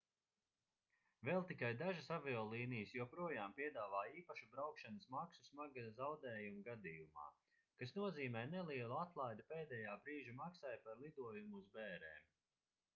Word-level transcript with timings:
vēl 1.27 1.43
tikai 1.49 1.67
dažas 1.81 2.07
aviolīnijas 2.15 2.93
joprojām 2.99 3.53
piedāvā 3.59 3.99
īpašu 4.21 4.47
braukšanas 4.55 5.05
maksu 5.17 5.45
smaga 5.49 5.83
zaudējuma 5.99 6.65
gadījumā 6.69 7.27
kas 7.83 7.95
nozīmē 7.99 8.43
nelielu 8.57 8.99
atlaidi 9.03 9.47
pēdējā 9.55 9.95
brīža 10.09 10.35
maksai 10.41 10.73
par 10.89 11.03
lidojumu 11.05 11.61
uz 11.63 11.71
bērēm 11.79 12.27